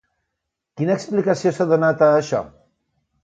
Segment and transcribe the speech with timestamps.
[0.79, 2.41] Quina explicació s'ha donat a això?